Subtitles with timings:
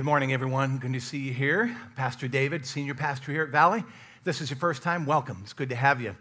[0.00, 0.78] Good morning, everyone.
[0.78, 1.76] Good to see you here.
[1.94, 3.84] Pastor David, senior pastor here at Valley.
[4.24, 5.36] This is your first time, welcome.
[5.42, 6.16] It's good to have you.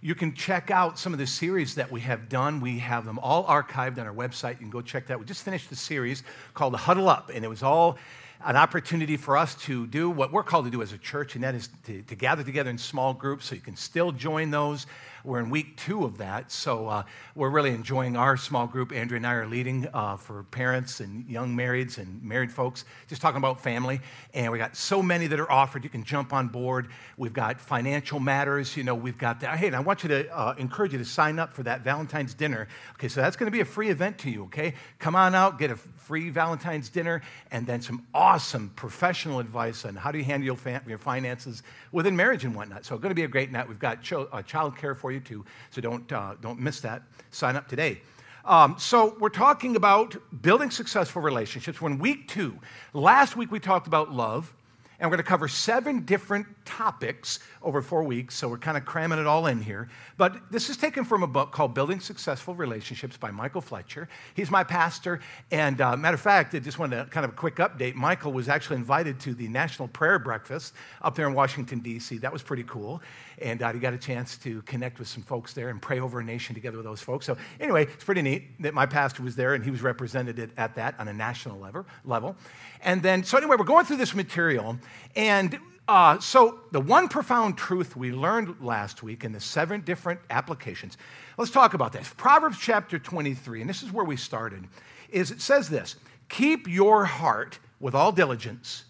[0.00, 2.60] You can check out some of the series that we have done.
[2.60, 4.50] We have them all archived on our website.
[4.50, 5.18] You can go check that.
[5.18, 6.22] We just finished the series
[6.54, 7.98] called Huddle Up, and it was all
[8.44, 11.42] an opportunity for us to do what we're called to do as a church, and
[11.42, 14.86] that is to, to gather together in small groups so you can still join those.
[15.24, 17.02] We're in week two of that, so uh,
[17.34, 18.92] we're really enjoying our small group.
[18.92, 23.22] Andrea and I are leading uh, for parents and young marrieds and married folks, just
[23.22, 24.02] talking about family.
[24.34, 25.82] And we got so many that are offered.
[25.82, 26.88] You can jump on board.
[27.16, 28.76] We've got financial matters.
[28.76, 29.56] You know, we've got that.
[29.56, 32.34] Hey, and I want you to uh, encourage you to sign up for that Valentine's
[32.34, 32.68] dinner.
[32.96, 34.44] Okay, so that's going to be a free event to you.
[34.44, 39.86] Okay, come on out, get a free Valentine's dinner, and then some awesome professional advice
[39.86, 40.44] on how do you handle
[40.86, 41.62] your, finances
[41.92, 42.84] within marriage and whatnot.
[42.84, 43.66] So, it's going to be a great night.
[43.66, 47.02] We've got uh, child care for you too, so don't, uh, don't miss that.
[47.30, 48.00] Sign up today.
[48.44, 51.80] Um, so, we're talking about building successful relationships.
[51.80, 52.58] We're in week two.
[52.92, 54.52] Last week, we talked about love,
[55.00, 58.34] and we're going to cover seven different topics over four weeks.
[58.34, 59.88] So, we're kind of cramming it all in here.
[60.16, 64.08] But this is taken from a book called Building Successful Relationships by Michael Fletcher.
[64.34, 65.20] He's my pastor.
[65.50, 67.94] And, uh, matter of fact, I just wanted to kind of a quick update.
[67.94, 72.18] Michael was actually invited to the National Prayer Breakfast up there in Washington, D.C.
[72.18, 73.02] That was pretty cool
[73.38, 76.20] and uh, he got a chance to connect with some folks there and pray over
[76.20, 77.26] a nation together with those folks.
[77.26, 80.74] So anyway, it's pretty neat that my pastor was there and he was represented at
[80.74, 81.86] that on a national level.
[82.04, 82.36] level.
[82.82, 84.78] And then, so anyway, we're going through this material,
[85.16, 90.20] and uh, so the one profound truth we learned last week in the seven different
[90.30, 90.96] applications.
[91.36, 92.12] Let's talk about this.
[92.16, 94.66] Proverbs chapter 23, and this is where we started,
[95.10, 95.96] is it says this:
[96.28, 98.84] "Keep your heart with all diligence,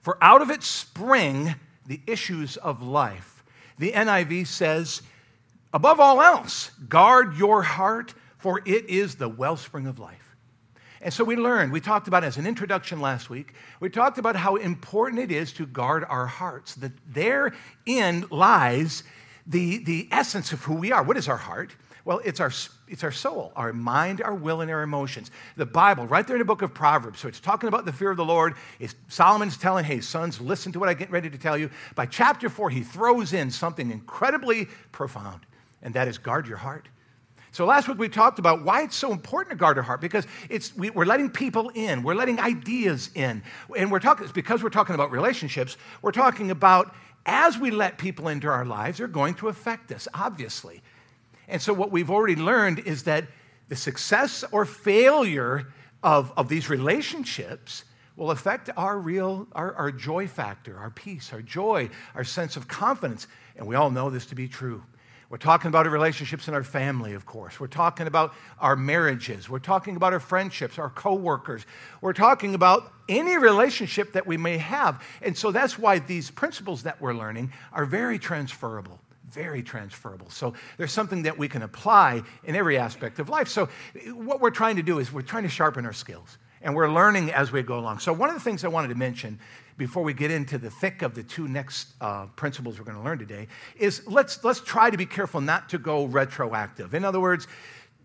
[0.00, 1.54] for out of it spring."
[1.88, 3.42] the issues of life.
[3.78, 5.02] The NIV says,
[5.72, 10.27] above all else, guard your heart, for it is the wellspring of life.
[11.00, 14.34] And so we learned, we talked about as an introduction last week, we talked about
[14.34, 19.04] how important it is to guard our hearts, that therein lies
[19.46, 21.02] the, the essence of who we are.
[21.02, 21.74] What is our heart?
[22.04, 22.50] Well, it's our,
[22.88, 25.30] it's our soul, our mind, our will, and our emotions.
[25.56, 27.20] The Bible, right there in the book of Proverbs.
[27.20, 28.54] So it's talking about the fear of the Lord.
[28.80, 31.70] It's, Solomon's telling, hey, sons, listen to what I get ready to tell you.
[31.94, 35.42] By chapter four, he throws in something incredibly profound,
[35.82, 36.88] and that is guard your heart.
[37.52, 40.26] So last week we talked about why it's so important to guard our heart because
[40.48, 43.42] it's, we, are letting people in, we're letting ideas in.
[43.76, 46.94] And we're talking, because we're talking about relationships, we're talking about
[47.26, 50.82] as we let people into our lives, they're going to affect us, obviously.
[51.46, 53.26] And so, what we've already learned is that
[53.68, 55.72] the success or failure
[56.02, 57.84] of, of these relationships
[58.16, 62.66] will affect our real, our, our joy factor, our peace, our joy, our sense of
[62.66, 63.26] confidence.
[63.56, 64.82] And we all know this to be true.
[65.30, 67.60] We're talking about our relationships in our family, of course.
[67.60, 69.48] We're talking about our marriages.
[69.48, 71.66] We're talking about our friendships, our coworkers.
[72.00, 75.02] We're talking about any relationship that we may have.
[75.20, 79.00] And so that's why these principles that we're learning are very transferable
[79.30, 80.30] very transferable.
[80.30, 83.46] So there's something that we can apply in every aspect of life.
[83.48, 83.68] So
[84.14, 87.32] what we're trying to do is we're trying to sharpen our skills and we're learning
[87.32, 87.98] as we go along.
[88.00, 89.38] So one of the things I wanted to mention
[89.76, 93.04] before we get into the thick of the two next uh, principles we're going to
[93.04, 93.46] learn today
[93.78, 96.94] is let's let's try to be careful not to go retroactive.
[96.94, 97.46] In other words,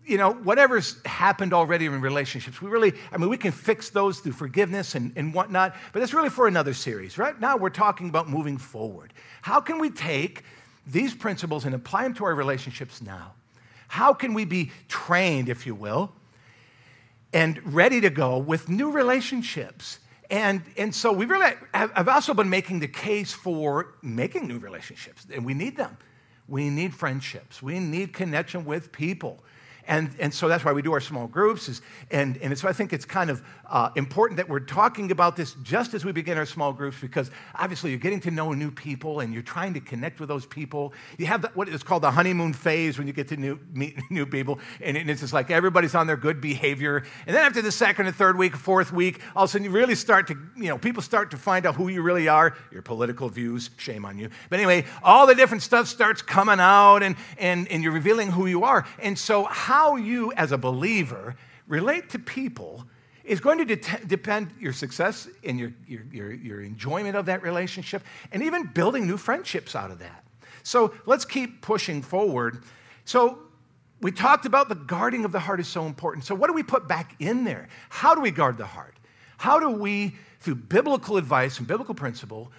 [0.06, 4.20] you know, whatever's happened already in relationships, we really, I mean, we can fix those
[4.20, 7.16] through forgiveness and, and whatnot, but that's really for another series.
[7.16, 9.14] Right now, we're talking about moving forward.
[9.40, 10.44] How can we take
[10.86, 13.32] these principles and apply them to our relationships now.
[13.88, 16.12] How can we be trained, if you will,
[17.34, 19.98] and ready to go with new relationships?
[20.30, 24.58] And, and so we really have, I've also been making the case for making new
[24.58, 25.98] relationships, and we need them.
[26.48, 27.62] We need friendships.
[27.62, 29.44] We need connection with people.
[29.86, 31.68] And, and so that's why we do our small groups.
[31.68, 35.36] Is, and, and so I think it's kind of uh, important that we're talking about
[35.36, 38.70] this just as we begin our small groups because obviously you're getting to know new
[38.70, 40.92] people and you're trying to connect with those people.
[41.18, 44.26] You have what is called the honeymoon phase when you get to new, meet new
[44.26, 44.58] people.
[44.80, 47.04] And it's just like everybody's on their good behavior.
[47.26, 49.70] And then after the second and third week, fourth week, all of a sudden you
[49.70, 52.82] really start to, you know, people start to find out who you really are, your
[52.82, 54.30] political views, shame on you.
[54.48, 58.46] But anyway, all the different stuff starts coming out and, and, and you're revealing who
[58.46, 58.86] you are.
[58.98, 61.34] And so, how how you, as a believer,
[61.66, 62.84] relate to people
[63.24, 67.42] is going to de- depend your success and your, your, your, your enjoyment of that
[67.42, 68.00] relationship
[68.30, 70.24] and even building new friendships out of that.
[70.62, 72.62] So let's keep pushing forward.
[73.04, 73.40] So
[74.00, 76.24] we talked about the guarding of the heart is so important.
[76.24, 77.66] So what do we put back in there?
[77.88, 78.94] How do we guard the heart?
[79.38, 82.52] How do we, through biblical advice and biblical principle,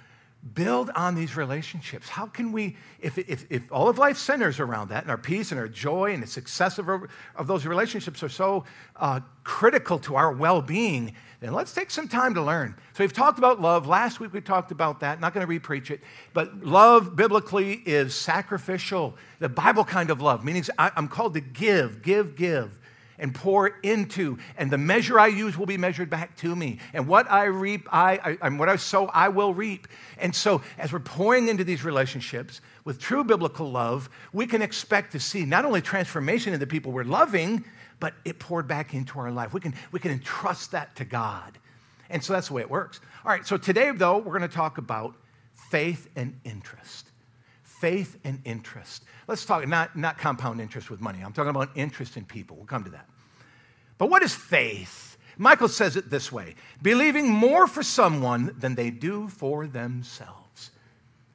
[0.54, 2.08] build on these relationships.
[2.08, 5.52] How can we, if, if, if all of life centers around that, and our peace
[5.52, 6.88] and our joy and the success of,
[7.36, 8.64] of those relationships are so
[8.98, 12.76] uh, critical to our well being, then let's take some time to learn.
[12.94, 13.88] So we've talked about love.
[13.88, 15.20] Last week we talked about that.
[15.20, 16.02] Not going to repreach it,
[16.34, 22.04] but love biblically is sacrificial, the Bible kind of love, meaning I'm called to give,
[22.04, 22.80] give, give
[23.18, 26.80] and pour into, and the measure I use will be measured back to me.
[26.94, 29.88] And what I reap, I, I and what I sow, I will reap.
[30.18, 35.12] And so, as we're pouring into these relationships with true biblical love, we can expect
[35.14, 37.66] to see not only transformation in the people we're loving,
[38.00, 39.54] but it poured back into our life.
[39.54, 41.58] We can, we can entrust that to God.
[42.10, 43.00] And so that's the way it works.
[43.24, 45.16] All right, so today, though, we're going to talk about
[45.54, 47.10] faith and interest.
[47.80, 49.04] Faith and interest.
[49.28, 51.22] Let's talk, not, not compound interest with money.
[51.22, 52.58] I'm talking about interest in people.
[52.58, 53.08] We'll come to that.
[53.98, 55.18] But what is faith?
[55.38, 60.72] Michael says it this way believing more for someone than they do for themselves.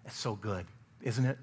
[0.05, 0.67] That's so good,
[1.03, 1.39] isn't it?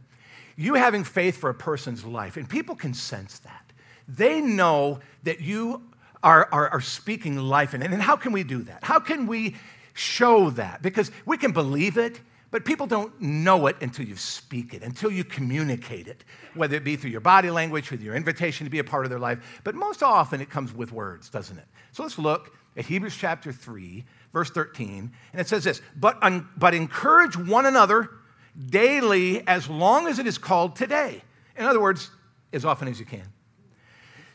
[0.55, 3.71] You having faith for a person's life, and people can sense that.
[4.07, 5.83] They know that you
[6.23, 7.91] are, are, are speaking life in it.
[7.91, 8.83] And how can we do that?
[8.83, 9.55] How can we
[9.93, 10.81] show that?
[10.81, 15.11] Because we can believe it, but people don't know it until you speak it, until
[15.11, 16.23] you communicate it,
[16.53, 19.09] whether it be through your body language, with your invitation to be a part of
[19.09, 19.61] their life.
[19.63, 21.65] But most often it comes with words, doesn't it?
[21.91, 25.11] So let's look at Hebrews chapter 3, verse 13.
[25.33, 28.09] And it says this But, un- but encourage one another
[28.69, 31.21] daily as long as it is called today.
[31.57, 32.09] In other words,
[32.53, 33.25] as often as you can.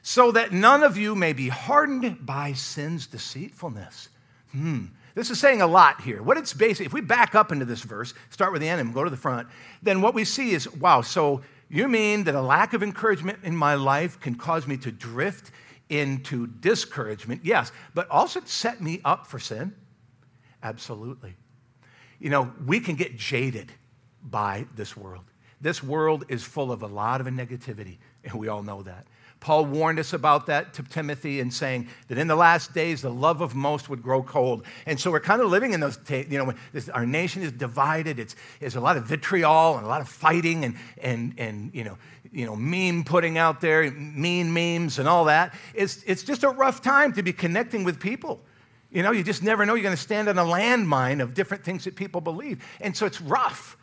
[0.03, 4.09] So that none of you may be hardened by sin's deceitfulness.
[4.51, 4.87] Hmm.
[5.15, 6.23] This is saying a lot here.
[6.23, 8.95] What it's basically, if we back up into this verse, start with the end and
[8.95, 9.49] go to the front,
[9.83, 13.57] then what we see is wow, so you mean that a lack of encouragement in
[13.57, 15.51] my life can cause me to drift
[15.89, 17.43] into discouragement?
[17.45, 19.75] Yes, but also set me up for sin?
[20.63, 21.35] Absolutely.
[22.19, 23.73] You know, we can get jaded
[24.23, 25.25] by this world.
[25.61, 29.07] This world is full of a lot of negativity, and we all know that.
[29.43, 33.11] Paul warned us about that to Timothy and saying that in the last days, the
[33.11, 34.65] love of most would grow cold.
[34.87, 38.21] And so we're kind of living in those, you know, this, our nation is divided.
[38.21, 41.83] It's, there's a lot of vitriol and a lot of fighting and, and, and you,
[41.83, 41.99] know,
[42.31, 45.55] you know, meme putting out there, mean memes and all that.
[45.75, 48.41] It's, it's just a rough time to be connecting with people.
[48.93, 49.75] You know, you just never know.
[49.75, 52.65] You're going to stand on a landmine of different things that people believe.
[52.81, 53.77] And so it's rough.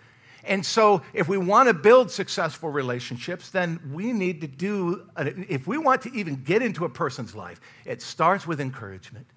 [0.50, 5.08] And so, if we want to build successful relationships, then we need to do,
[5.48, 9.28] if we want to even get into a person's life, it starts with encouragement.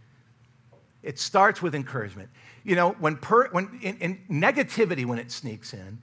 [1.02, 2.30] It starts with encouragement.
[2.64, 5.98] You know, when, per, when in, in negativity, when it sneaks in,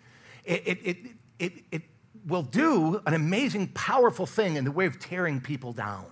[0.46, 0.98] it, it, it,
[1.40, 1.82] it, it
[2.28, 6.06] will do an amazing, powerful thing in the way of tearing people down.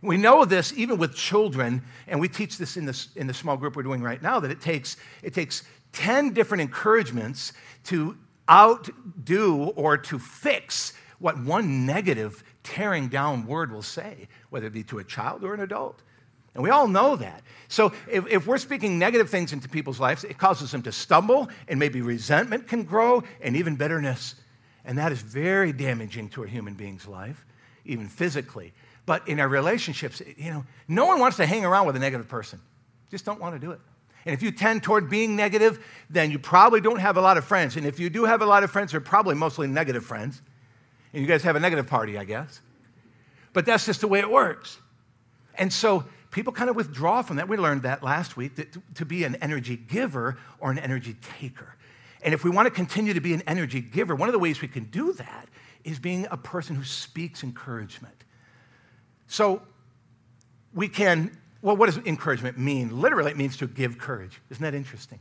[0.00, 3.56] We know this even with children, and we teach this in, this in the small
[3.56, 7.52] group we're doing right now, that it takes, it takes 10 different encouragements
[7.84, 8.16] to
[8.50, 14.82] outdo or to fix what one negative, tearing down word will say, whether it be
[14.84, 16.02] to a child or an adult.
[16.54, 17.42] And we all know that.
[17.68, 21.48] So if, if, we're speaking negative things into people's lives, it causes them to stumble,
[21.66, 24.36] and maybe resentment can grow, and even bitterness.
[24.84, 27.44] And that is very damaging to a human being's life,
[27.84, 28.72] even physically.
[29.06, 32.28] But in our relationships, you know, no one wants to hang around with a negative
[32.28, 32.60] person.
[33.10, 33.80] Just don't want to do it.
[34.26, 37.44] And if you tend toward being negative, then you probably don't have a lot of
[37.44, 37.76] friends.
[37.76, 40.40] And if you do have a lot of friends, they're probably mostly negative friends.
[41.12, 42.60] And you guys have a negative party, I guess.
[43.52, 44.78] But that's just the way it works.
[45.56, 47.48] And so people kind of withdraw from that.
[47.48, 51.76] We learned that last week that to be an energy giver or an energy taker.
[52.22, 54.62] And if we want to continue to be an energy giver, one of the ways
[54.62, 55.48] we can do that
[55.84, 58.24] is being a person who speaks encouragement.
[59.26, 59.62] So
[60.72, 63.00] we can well, what does encouragement mean?
[63.00, 64.38] Literally, it means to give courage.
[64.50, 65.18] Isn't that interesting?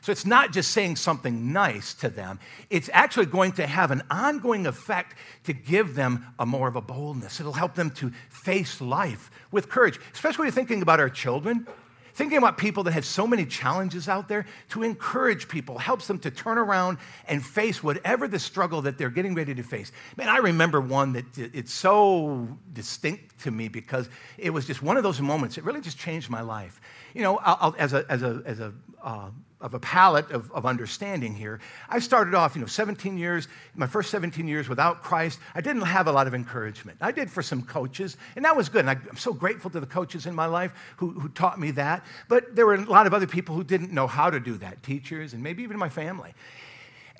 [0.00, 4.02] So it's not just saying something nice to them, it's actually going to have an
[4.10, 5.14] ongoing effect
[5.44, 7.38] to give them a more of a boldness.
[7.38, 11.68] It'll help them to face life with courage, especially when you're thinking about our children.
[12.14, 16.18] Thinking about people that have so many challenges out there, to encourage people helps them
[16.20, 19.92] to turn around and face whatever the struggle that they're getting ready to face.
[20.16, 24.96] Man, I remember one that it's so distinct to me because it was just one
[24.96, 25.56] of those moments.
[25.56, 26.80] It really just changed my life.
[27.14, 29.30] You know, I'll, as a, as a, as a uh,
[29.62, 31.60] of a palette of, of understanding here.
[31.88, 35.38] I started off, you know, 17 years, my first 17 years without Christ.
[35.54, 36.98] I didn't have a lot of encouragement.
[37.00, 38.80] I did for some coaches, and that was good.
[38.80, 41.70] And I, am so grateful to the coaches in my life who, who taught me
[41.72, 42.04] that.
[42.28, 44.82] But there were a lot of other people who didn't know how to do that,
[44.82, 46.34] teachers and maybe even my family.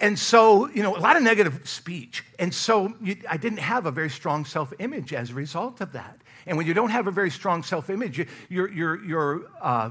[0.01, 2.25] And so, you know, a lot of negative speech.
[2.41, 5.93] And so you, I didn't have a very strong self image as a result of
[5.93, 6.19] that.
[6.47, 9.91] And when you don't have a very strong self image, you, you're, you're, you're, uh,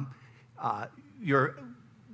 [0.59, 0.87] uh,
[1.21, 1.55] you're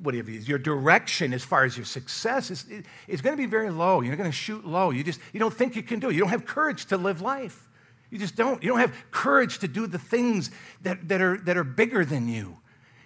[0.01, 2.65] whatever it is, your direction as far as your success is,
[3.07, 4.01] is going to be very low.
[4.01, 4.91] You're going to shoot low.
[4.91, 6.13] You just you don't think you can do it.
[6.13, 7.67] You don't have courage to live life.
[8.09, 8.63] You just don't.
[8.63, 10.51] You don't have courage to do the things
[10.83, 12.57] that, that, are, that are bigger than you.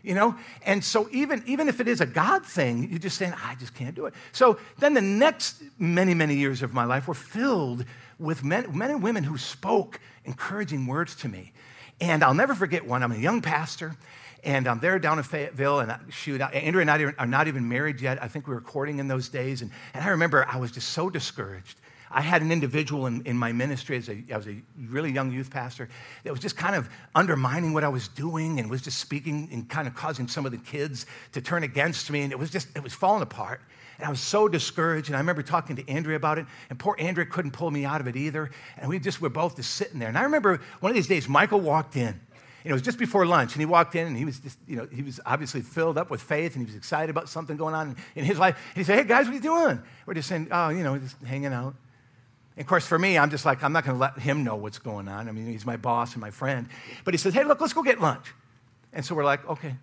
[0.03, 0.35] You know?
[0.63, 3.73] And so even, even if it is a God thing, you're just saying, I just
[3.73, 4.13] can't do it.
[4.31, 7.85] So then the next many, many years of my life were filled
[8.19, 11.53] with men, men and women who spoke encouraging words to me.
[11.99, 13.03] And I'll never forget one.
[13.03, 13.95] I'm a young pastor,
[14.43, 17.67] and um, I'm there down in Fayetteville, and shoot, Andrea and I are not even
[17.67, 18.21] married yet.
[18.21, 19.61] I think we were courting in those days.
[19.61, 21.77] And, and I remember I was just so discouraged.
[22.13, 25.31] I had an individual in, in my ministry as a, I was a really young
[25.31, 25.87] youth pastor
[26.23, 29.69] that was just kind of undermining what I was doing and was just speaking and
[29.69, 32.21] kind of causing some of the kids to turn against me.
[32.21, 33.61] And it was just, it was falling apart.
[33.97, 35.07] And I was so discouraged.
[35.07, 38.01] And I remember talking to Andrea about it, and poor Andrea couldn't pull me out
[38.01, 38.49] of it either.
[38.77, 40.09] And we just were both just sitting there.
[40.09, 42.19] And I remember one of these days, Michael walked in.
[42.63, 44.75] And it was just before lunch, and he walked in, and he was just, you
[44.75, 47.73] know, he was obviously filled up with faith, and he was excited about something going
[47.73, 48.55] on in his life.
[48.75, 50.97] And he said, "Hey guys, what are you doing?" We're just saying, "Oh, you know,
[50.97, 51.75] just hanging out."
[52.55, 54.55] And of course, for me, I'm just like, I'm not going to let him know
[54.55, 55.29] what's going on.
[55.29, 56.67] I mean, he's my boss and my friend.
[57.05, 58.33] But he says, hey, look, let's go get lunch.
[58.91, 59.75] And so we're like, okay.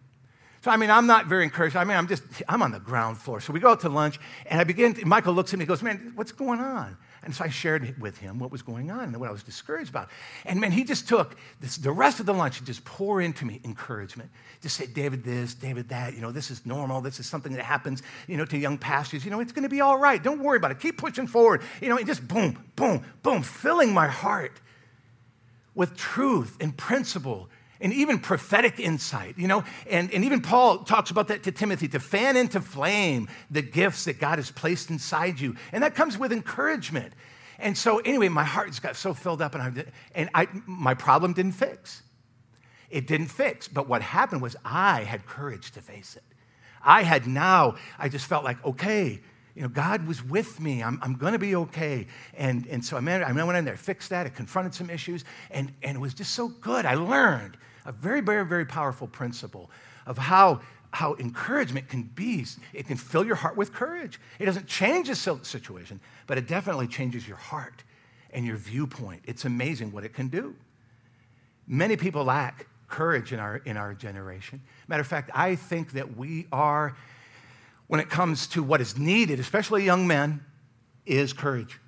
[0.62, 1.76] So, I mean, I'm not very encouraged.
[1.76, 3.40] I mean, I'm just, I'm on the ground floor.
[3.40, 5.82] So we go out to lunch, and I begin, to, Michael looks at me goes,
[5.82, 6.96] man, what's going on?
[7.22, 9.90] And so I shared with him what was going on and what I was discouraged
[9.90, 10.08] about.
[10.44, 13.44] And man, he just took this, the rest of the lunch and just pour into
[13.44, 14.30] me encouragement.
[14.62, 16.14] Just say, David, this, David, that.
[16.14, 17.00] You know, this is normal.
[17.00, 19.24] This is something that happens, you know, to young pastors.
[19.24, 20.22] You know, it's going to be all right.
[20.22, 20.80] Don't worry about it.
[20.80, 21.62] Keep pushing forward.
[21.80, 24.60] You know, and just boom, boom, boom, filling my heart
[25.74, 27.48] with truth and principle
[27.80, 31.88] and even prophetic insight, you know, and, and even Paul talks about that to Timothy
[31.88, 35.54] to fan into flame the gifts that God has placed inside you.
[35.72, 37.12] And that comes with encouragement.
[37.58, 40.94] And so, anyway, my heart just got so filled up, and, I, and I, my
[40.94, 42.02] problem didn't fix.
[42.88, 43.68] It didn't fix.
[43.68, 46.22] But what happened was I had courage to face it.
[46.82, 49.20] I had now, I just felt like, okay,
[49.56, 50.84] you know, God was with me.
[50.84, 52.06] I'm, I'm going to be okay.
[52.34, 54.24] And, and so I, man, I went in there, fixed that.
[54.24, 56.86] I confronted some issues, and, and it was just so good.
[56.86, 57.56] I learned
[57.88, 59.70] a very, very, very powerful principle
[60.06, 60.60] of how,
[60.92, 62.44] how encouragement can be.
[62.74, 64.20] It can fill your heart with courage.
[64.38, 67.82] It doesn't change the situation, but it definitely changes your heart
[68.30, 69.22] and your viewpoint.
[69.24, 70.54] It's amazing what it can do.
[71.66, 74.60] Many people lack courage in our, in our generation.
[74.86, 76.94] Matter of fact, I think that we are,
[77.86, 80.44] when it comes to what is needed, especially young men,
[81.06, 81.80] is courage.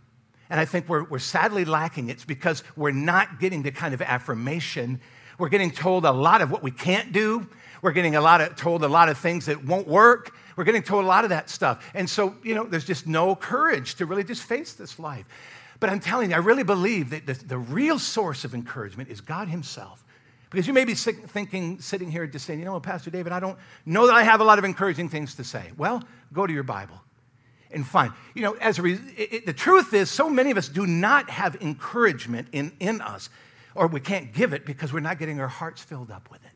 [0.49, 2.09] And I think we're, we're sadly lacking.
[2.09, 4.99] It's because we're not getting the kind of affirmation
[5.41, 7.49] we're getting told a lot of what we can't do.
[7.83, 10.35] We're getting a lot of, told a lot of things that won't work.
[10.55, 11.91] We're getting told a lot of that stuff.
[11.95, 15.25] And so, you know, there's just no courage to really just face this life.
[15.81, 19.23] But I'm telling you, I really believe that the, the real source of encouragement is
[19.23, 20.05] God Himself.
[20.51, 23.57] Because you may be thinking, sitting here just saying, you know Pastor David, I don't
[23.87, 25.71] know that I have a lot of encouraging things to say.
[25.79, 26.03] Well,
[26.35, 27.01] go to your Bible
[27.71, 28.13] and find.
[28.35, 31.31] You know, as re- it, it, the truth is, so many of us do not
[31.31, 33.31] have encouragement in, in us
[33.81, 36.51] or we can't give it because we're not getting our hearts filled up with it.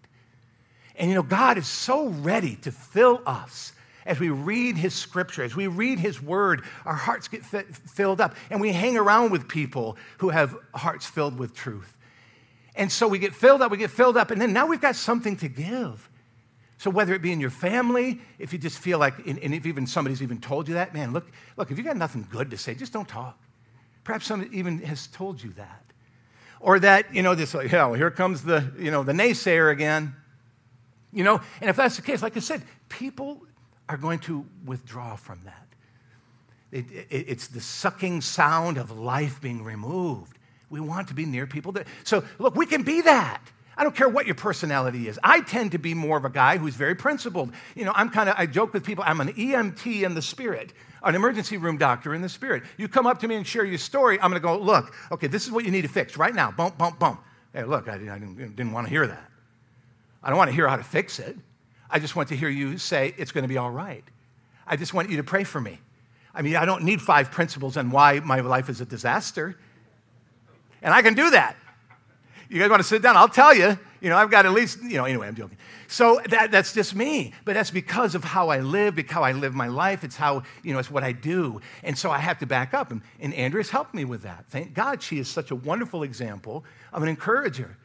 [0.97, 3.73] And you know, God is so ready to fill us
[4.05, 8.35] as we read His scripture, as we read His word, our hearts get filled up,
[8.51, 11.97] and we hang around with people who have hearts filled with truth.
[12.77, 14.95] And so we get filled up, we get filled up, and then now we've got
[14.95, 16.11] something to give.
[16.77, 19.87] So whether it be in your family, if you just feel like, and if even
[19.87, 21.27] somebody's even told you that, man, look,
[21.57, 23.41] look, if you got nothing good to say, just don't talk.
[24.03, 25.84] Perhaps somebody even has told you that.
[26.65, 30.17] Or that, you know, this, you know, here comes the, you know, the naysayer again.
[31.13, 33.43] You know, and if that's the case, like I said, people
[33.87, 35.67] are going to withdraw from that.
[36.73, 40.39] It, it, it's the sucking sound of life being removed.
[40.71, 43.43] We want to be near people that, so look, we can be that.
[43.77, 45.19] I don't care what your personality is.
[45.25, 47.53] I tend to be more of a guy who's very principled.
[47.75, 50.73] You know, I'm kind of, I joke with people, I'm an EMT in the spirit
[51.05, 52.63] an emergency room doctor in the spirit.
[52.77, 55.27] You come up to me and share your story, I'm going to go, look, okay,
[55.27, 56.51] this is what you need to fix right now.
[56.51, 57.23] Bump, bump, bump.
[57.53, 59.31] Hey, look, I, didn't, didn't want to hear that.
[60.23, 61.37] I don't want to hear how to fix it.
[61.91, 64.03] I just want to hear you say it's going to be all right.
[64.67, 65.79] I just want you to pray for me.
[66.35, 69.57] I mean, I don't need five principles on why my life is a disaster.
[70.83, 71.57] And I can do that.
[72.49, 73.17] You guys want to sit down?
[73.17, 73.79] I'll tell you.
[74.01, 75.57] You know, I've got at least, you know, anyway, I'm joking.
[75.89, 77.33] So that, that's just me.
[77.47, 80.05] But that's because of how I live, because how I live my life.
[80.05, 81.61] It's how, you know, it's what I do.
[81.83, 82.91] And so I have to back up.
[82.91, 84.45] And, and Andrea's helped me with that.
[84.51, 87.79] Thank God she is such a wonderful example of an encourager.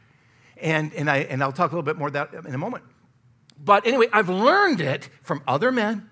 [0.58, 2.84] And, and, I, and I'll talk a little bit more about that in a moment.
[3.64, 6.10] But anyway, I've learned it from other men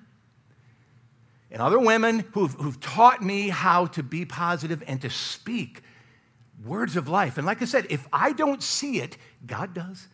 [1.51, 5.82] and other women who've, who've taught me how to be positive and to speak
[6.66, 7.38] words of life.
[7.38, 10.08] And like I said, if I don't see it, God does.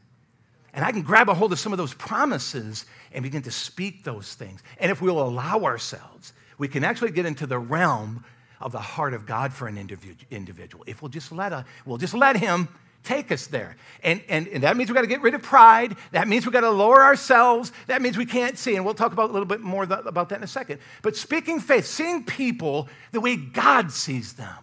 [0.73, 4.03] And I can grab a hold of some of those promises and begin to speak
[4.03, 4.61] those things.
[4.79, 8.25] And if we'll allow ourselves, we can actually get into the realm
[8.59, 10.83] of the heart of God for an individual.
[10.87, 12.67] If we'll just let, a, we'll just let Him
[13.03, 13.75] take us there.
[14.01, 15.95] And, and, and that means we've got to get rid of pride.
[16.11, 17.71] That means we've got to lower ourselves.
[17.87, 18.75] That means we can't see.
[18.75, 20.79] And we'll talk about a little bit more about that in a second.
[21.01, 24.55] But speaking faith, seeing people the way God sees them.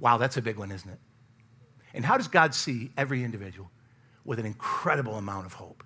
[0.00, 0.98] Wow, that's a big one, isn't it?
[1.94, 3.70] And how does God see every individual?
[4.24, 5.82] With an incredible amount of hope,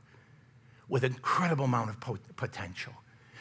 [0.88, 2.92] with an incredible amount of potential.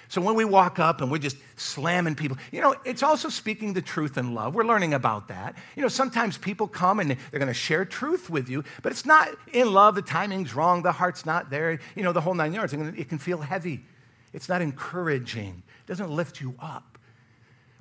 [0.09, 3.71] So when we walk up and we're just slamming people, you know, it's also speaking
[3.71, 4.53] the truth in love.
[4.53, 5.55] We're learning about that.
[5.75, 9.05] You know, sometimes people come and they're going to share truth with you, but it's
[9.05, 9.95] not in love.
[9.95, 10.81] The timing's wrong.
[10.81, 11.79] The heart's not there.
[11.95, 12.73] You know, the whole nine yards.
[12.73, 13.85] It can feel heavy.
[14.33, 15.63] It's not encouraging.
[15.85, 16.97] It doesn't lift you up.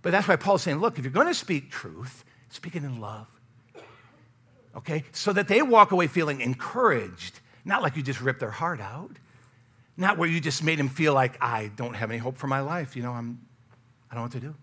[0.01, 3.01] But that's why Paul's saying, look, if you're going to speak truth, speak it in
[3.01, 3.27] love.
[4.77, 5.05] Okay?
[5.13, 9.17] So that they walk away feeling encouraged, not like you just ripped their heart out.
[9.97, 12.61] Not where you just made them feel like, I don't have any hope for my
[12.61, 12.97] life.
[12.97, 13.41] You know, I'm,
[14.11, 14.55] I don't know what to do.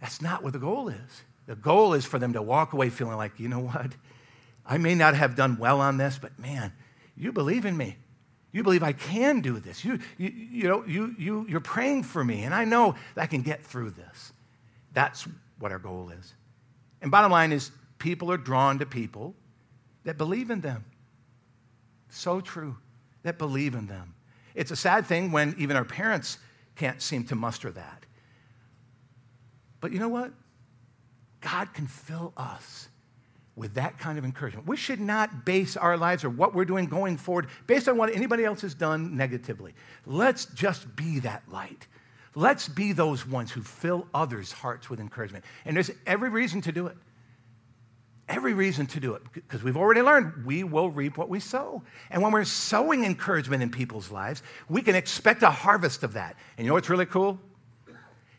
[0.00, 1.22] That's not what the goal is.
[1.46, 3.92] The goal is for them to walk away feeling like, you know what?
[4.64, 6.72] I may not have done well on this, but man,
[7.16, 7.96] you believe in me.
[8.52, 9.84] You believe I can do this.
[9.84, 13.26] You, you, you know, you, you, you're praying for me, and I know that I
[13.26, 14.32] can get through this.
[14.92, 15.26] That's
[15.58, 16.34] what our goal is.
[17.02, 19.34] And bottom line is, people are drawn to people
[20.04, 20.84] that believe in them.
[22.08, 22.76] So true
[23.22, 24.14] that believe in them.
[24.54, 26.38] It's a sad thing when even our parents
[26.76, 28.04] can't seem to muster that.
[29.80, 30.32] But you know what?
[31.40, 32.88] God can fill us
[33.56, 34.66] with that kind of encouragement.
[34.66, 38.14] We should not base our lives or what we're doing going forward based on what
[38.14, 39.74] anybody else has done negatively.
[40.06, 41.86] Let's just be that light.
[42.34, 45.44] Let's be those ones who fill others' hearts with encouragement.
[45.64, 46.96] And there's every reason to do it
[48.32, 51.82] every reason to do it because we've already learned we will reap what we sow.
[52.10, 56.36] And when we're sowing encouragement in people's lives, we can expect a harvest of that.
[56.56, 57.38] And you know what's really cool?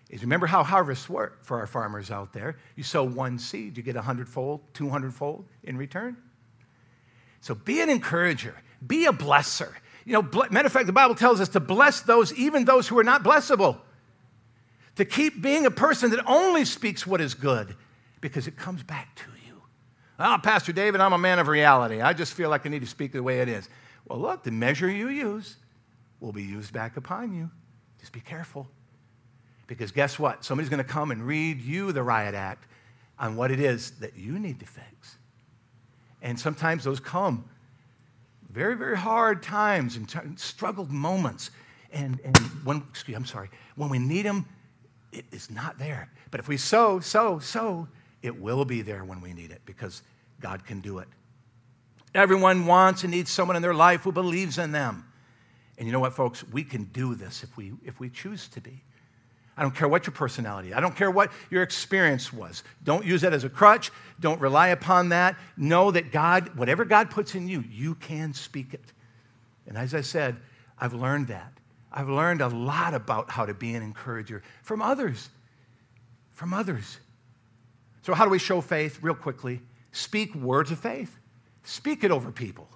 [0.10, 2.58] Is remember how harvests work for our farmers out there.
[2.76, 6.18] You sow one seed, you get a hundredfold, two hundredfold in return.
[7.42, 9.74] So be an encourager, be a blesser.
[10.06, 12.98] You know, matter of fact, the Bible tells us to bless those, even those who
[13.00, 13.78] are not blessable.
[14.98, 17.76] To keep being a person that only speaks what is good
[18.22, 19.62] because it comes back to you.
[20.20, 22.02] Oh, Pastor David, I'm a man of reality.
[22.02, 23.70] I just feel like I need to speak the way it is.
[24.08, 25.56] Well, look, the measure you use
[26.20, 27.50] will be used back upon you.
[28.00, 28.68] Just be careful.
[29.68, 30.44] Because guess what?
[30.44, 32.68] Somebody's going to come and read you the riot act
[33.18, 35.18] on what it is that you need to fix.
[36.22, 37.50] And sometimes those come
[38.54, 41.50] very, very hard times and t- struggled moments.
[41.92, 44.46] And, and when, excuse, me, I'm sorry, when we need them,
[45.12, 46.10] it is not there.
[46.32, 47.88] But if we sow, sow, sow,
[48.22, 50.04] it will be there when we need it because
[50.40, 51.08] God can do it.
[52.16, 55.06] Everyone wants and needs someone in their life who believes in them.
[55.78, 56.44] And you know what, folks?
[56.50, 58.84] We can do this if we, if we choose to be.
[59.56, 62.64] I don't care what your personality, I don't care what your experience was.
[62.84, 63.92] Don't use that as a crutch.
[64.20, 65.36] Don't rely upon that.
[65.58, 68.94] Know that God, whatever God puts in you, you can speak it.
[69.68, 70.38] And as I said,
[70.80, 71.54] I've learned that.
[71.92, 75.30] I've learned a lot about how to be an encourager from others.
[76.32, 76.98] From others.
[78.02, 79.00] So, how do we show faith?
[79.02, 79.62] Real quickly,
[79.92, 81.16] speak words of faith.
[81.64, 82.68] Speak it over people.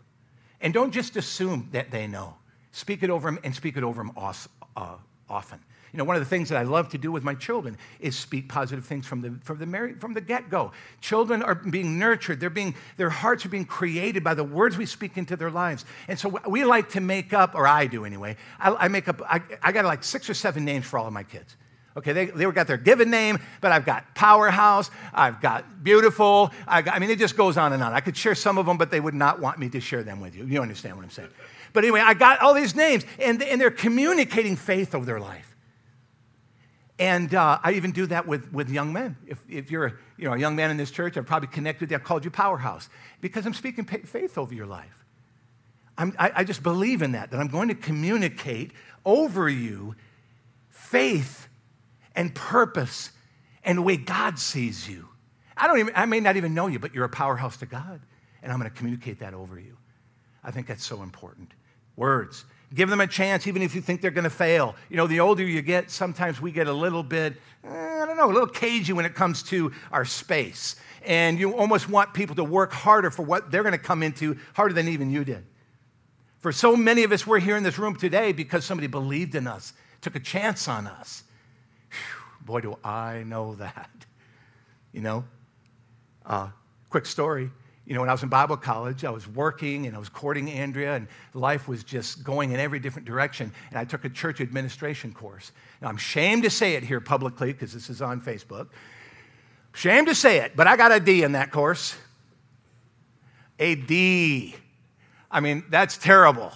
[0.61, 2.35] And don't just assume that they know.
[2.71, 4.95] Speak it over them and speak it over them uh,
[5.29, 5.59] often.
[5.97, 8.15] You know, one of the things that I love to do with my children is
[8.15, 10.71] speak positive things from the, from the, from the get-go.
[11.01, 12.39] Children are being nurtured.
[12.39, 15.85] They're being, their hearts are being created by the words we speak into their lives.
[16.07, 19.23] And so we like to make up, or I do anyway, I, I make up,
[19.23, 21.55] I, I got like six or seven names for all of my kids.
[21.97, 26.51] Okay, they, they got their given name, but I've got powerhouse, I've got beautiful.
[26.67, 27.91] I, got, I mean, it just goes on and on.
[27.93, 30.21] I could share some of them, but they would not want me to share them
[30.21, 30.45] with you.
[30.45, 31.29] You understand what I'm saying?
[31.73, 35.55] But anyway, I got all these names, and, and they're communicating faith of their life.
[36.99, 39.17] And uh, I even do that with, with young men.
[39.27, 41.91] If, if you're a, you know, a young man in this church, I've probably connected
[41.91, 42.89] you, I've called you powerhouse
[43.21, 45.05] because I'm speaking faith over your life.
[45.97, 48.71] I, I just believe in that, that I'm going to communicate
[49.03, 49.95] over you
[50.69, 51.47] faith
[52.15, 53.11] and purpose
[53.63, 55.07] and the way God sees you.
[55.55, 57.99] I don't even, I may not even know you, but you're a powerhouse to God.
[58.43, 59.75] And I'm going to communicate that over you.
[60.43, 61.51] I think that's so important.
[61.95, 62.45] Words.
[62.73, 64.75] Give them a chance, even if you think they're going to fail.
[64.89, 68.17] You know, the older you get, sometimes we get a little bit, eh, I don't
[68.17, 70.75] know, a little cagey when it comes to our space.
[71.05, 74.37] And you almost want people to work harder for what they're going to come into,
[74.53, 75.45] harder than even you did.
[76.39, 79.47] For so many of us, we're here in this room today because somebody believed in
[79.47, 81.23] us, took a chance on us.
[82.41, 83.89] Boy, do I know that.
[84.91, 85.25] You know?
[86.25, 86.49] Uh,
[86.89, 87.49] quick story.
[87.87, 90.49] You know, when I was in Bible college, I was working and I was courting
[90.51, 93.53] Andrea, and life was just going in every different direction.
[93.69, 95.53] And I took a church administration course.
[95.81, 98.67] Now, I'm ashamed to say it here publicly because this is on Facebook.
[99.73, 101.95] Shame to say it, but I got a D in that course.
[103.57, 104.53] A D.
[105.31, 106.51] I mean, that's terrible.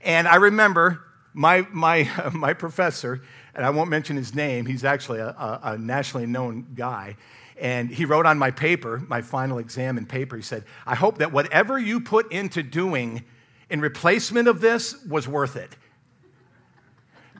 [0.00, 3.22] And I remember my, my, my professor,
[3.54, 7.16] and I won't mention his name, he's actually a, a, a nationally known guy.
[7.62, 11.18] And he wrote on my paper, my final exam and paper, he said, I hope
[11.18, 13.24] that whatever you put into doing
[13.70, 15.76] in replacement of this was worth it.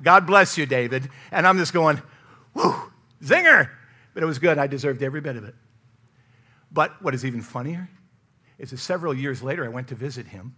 [0.00, 1.08] God bless you, David.
[1.32, 2.00] And I'm just going,
[2.54, 2.72] whoo,
[3.20, 3.68] zinger.
[4.14, 4.58] But it was good.
[4.58, 5.56] I deserved every bit of it.
[6.70, 7.90] But what is even funnier
[8.60, 10.54] is that several years later, I went to visit him.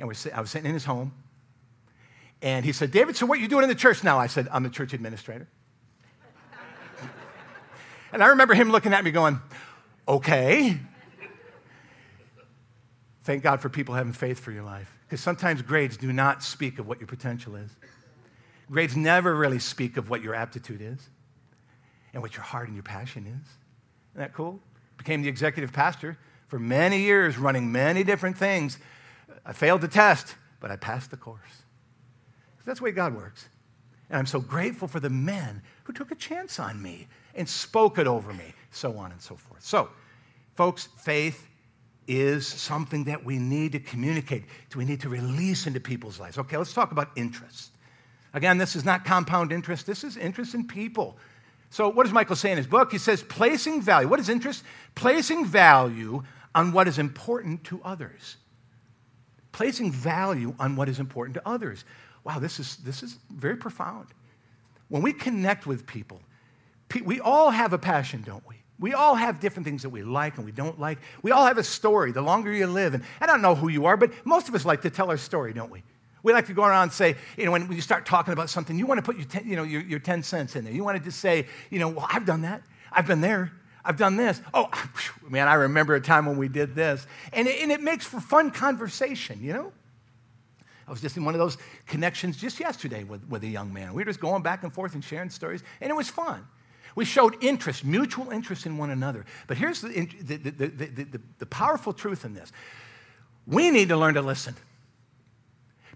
[0.00, 1.12] And I was sitting in his home.
[2.42, 4.18] And he said, David, so what are you doing in the church now?
[4.18, 5.46] I said, I'm the church administrator.
[8.12, 9.40] And I remember him looking at me going,
[10.06, 10.78] okay.
[13.22, 14.92] Thank God for people having faith for your life.
[15.06, 17.70] Because sometimes grades do not speak of what your potential is.
[18.70, 21.08] Grades never really speak of what your aptitude is
[22.12, 23.48] and what your heart and your passion is.
[24.12, 24.60] Isn't that cool?
[24.96, 28.78] Became the executive pastor for many years, running many different things.
[29.44, 31.62] I failed the test, but I passed the course.
[32.64, 33.48] That's the way God works.
[34.08, 37.98] And I'm so grateful for the men who took a chance on me and spoke
[37.98, 39.62] it over me, so on and so forth.
[39.62, 39.88] So,
[40.54, 41.46] folks, faith
[42.06, 46.38] is something that we need to communicate, we need to release into people's lives.
[46.38, 47.72] Okay, let's talk about interest.
[48.32, 51.18] Again, this is not compound interest, this is interest in people.
[51.70, 52.90] So, what does Michael say in his book?
[52.90, 54.08] He says, placing value.
[54.08, 54.64] What is interest?
[54.96, 58.36] Placing value on what is important to others.
[59.52, 61.84] Placing value on what is important to others.
[62.24, 64.08] Wow, this is, this is very profound.
[64.88, 66.20] When we connect with people,
[67.04, 68.56] we all have a passion, don't we?
[68.78, 70.98] We all have different things that we like and we don't like.
[71.22, 72.94] We all have a story the longer you live.
[72.94, 75.18] And I don't know who you are, but most of us like to tell our
[75.18, 75.82] story, don't we?
[76.22, 78.78] We like to go around and say, you know, when you start talking about something,
[78.78, 80.72] you want to put your, ten, you know, your, your 10 cents in there.
[80.72, 82.62] You want to just say, you know, well, I've done that.
[82.90, 83.52] I've been there.
[83.84, 84.40] I've done this.
[84.52, 84.70] Oh,
[85.28, 87.06] man, I remember a time when we did this.
[87.32, 89.72] And it, and it makes for fun conversation, you know?
[90.86, 93.94] I was just in one of those connections just yesterday with, with a young man.
[93.94, 96.46] We were just going back and forth and sharing stories, and it was fun.
[96.94, 99.24] We showed interest, mutual interest in one another.
[99.46, 99.88] But here's the,
[100.22, 102.52] the, the, the, powerful truth in this
[103.46, 104.54] we need to learn to listen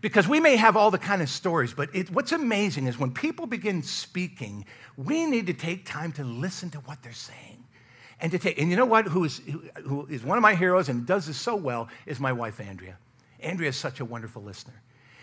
[0.05, 3.11] because we may have all the kind of stories, but it, what's amazing is when
[3.11, 4.67] people begin speaking,
[4.99, 7.65] we need to take time to listen to what they're saying.
[8.21, 9.07] And to take, and you know what?
[9.07, 9.41] Who is,
[9.83, 12.99] who is one of my heroes and does this so well is my wife, Andrea.
[13.41, 14.81] Andrea is such a wonderful listener.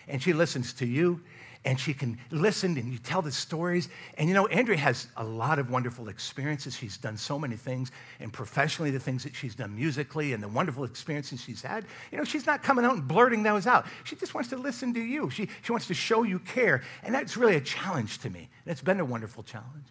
[0.08, 1.22] And she listens to you,
[1.64, 3.90] and she can listen and you tell the stories.
[4.18, 6.76] And you know, Andrea has a lot of wonderful experiences.
[6.76, 10.48] She's done so many things, and professionally, the things that she's done musically and the
[10.48, 11.86] wonderful experiences she's had.
[12.12, 13.86] You know, she's not coming out and blurting those out.
[14.04, 15.30] She just wants to listen to you.
[15.30, 16.82] She, she wants to show you care.
[17.04, 18.50] And that's really a challenge to me.
[18.66, 19.86] And it's been a wonderful challenge.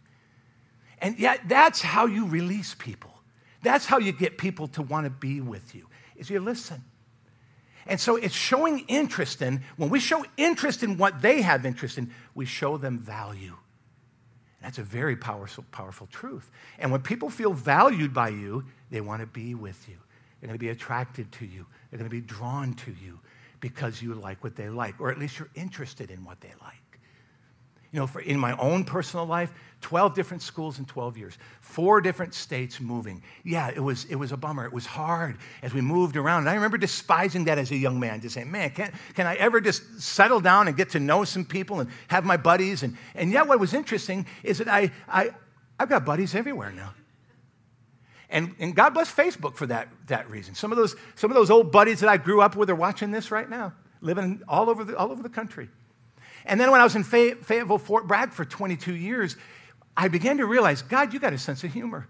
[0.99, 3.15] And yet, that's how you release people.
[3.63, 6.83] That's how you get people to want to be with you, is you listen.
[7.87, 11.99] And so it's showing interest in, when we show interest in what they have interest
[11.99, 13.57] in, we show them value.
[14.63, 16.51] That's a very powerful, powerful truth.
[16.79, 19.97] And when people feel valued by you, they want to be with you.
[20.41, 21.67] They're going to be attracted to you.
[21.91, 23.19] They're going to be drawn to you
[23.61, 26.80] because you like what they like, or at least you're interested in what they like.
[27.93, 32.01] You know, for in my own personal life, 12 different schools in 12 years, four
[32.01, 33.23] different states moving.
[33.45, 34.65] Yeah, it was, it was a bummer.
[34.65, 36.41] It was hard as we moved around.
[36.41, 39.37] And I remember despising that as a young man, just saying, man, can, can I
[39.37, 42.83] ever just settle down and get to know some people and have my buddies?
[42.83, 45.31] And, and yet, what was interesting is that I, I,
[45.79, 46.93] I've got buddies everywhere now.
[48.29, 50.55] And, and God bless Facebook for that, that reason.
[50.55, 53.11] Some of, those, some of those old buddies that I grew up with are watching
[53.11, 55.69] this right now, living all over the, all over the country.
[56.45, 59.37] And then when I was in Fayetteville, Fort Bragg for 22 years,
[59.97, 62.07] I began to realize, God, you got a sense of humor.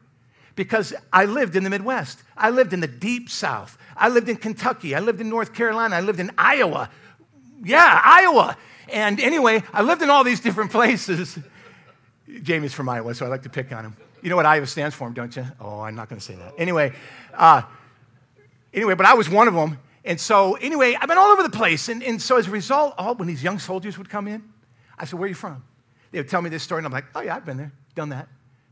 [0.56, 2.22] Because I lived in the Midwest.
[2.36, 3.78] I lived in the deep South.
[3.96, 4.94] I lived in Kentucky.
[4.94, 5.96] I lived in North Carolina.
[5.96, 6.90] I lived in Iowa.
[7.62, 8.56] Yeah, Iowa.
[8.92, 11.38] And anyway, I lived in all these different places.
[12.42, 13.96] Jamie's from Iowa, so I like to pick on him.
[14.22, 15.46] You know what Iowa stands for, don't you?
[15.60, 16.54] Oh, I'm not going to say that.
[16.58, 16.92] Anyway,
[17.34, 17.62] uh,
[18.74, 19.78] anyway, but I was one of them.
[20.04, 21.88] And so, anyway, I've been all over the place.
[21.88, 24.42] And, and so, as a result, all, when these young soldiers would come in,
[24.98, 25.62] I said, Where are you from?
[26.10, 28.10] They would tell me this story, and I'm like, Oh, yeah, I've been there, done
[28.10, 28.28] that.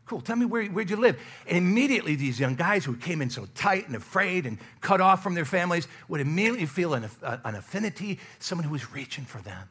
[0.06, 0.22] Cool.
[0.22, 1.20] Tell me where, where'd you live?
[1.46, 5.22] And immediately, these young guys who came in so tight and afraid and cut off
[5.22, 9.68] from their families would immediately feel an, an affinity, someone who was reaching for them.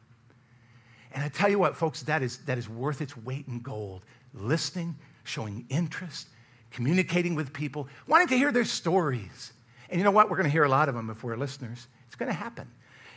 [1.12, 4.04] And I tell you what, folks, that is, that is worth its weight in gold.
[4.32, 6.28] Listening, showing interest,
[6.70, 9.52] communicating with people, wanting to hear their stories
[9.90, 10.30] And you know what?
[10.30, 11.86] We're going to hear a lot of them if we're listeners.
[12.06, 12.68] It's going to happen.